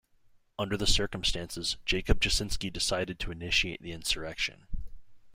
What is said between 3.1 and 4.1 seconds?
to initiate the